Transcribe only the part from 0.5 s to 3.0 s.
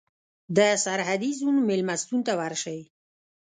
د سرحدي زون مېلمستون ته ورشئ.